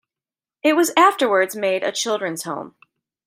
[0.63, 2.73] It was afterwards made a children's home.